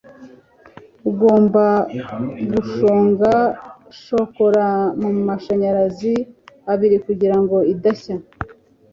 ugomba 1.09 1.65
gushonga 2.51 3.31
shokora 4.03 4.67
mumashanyarazi 4.99 6.13
abiri 6.71 6.97
kugirango 7.05 7.57
idashya 7.73 8.15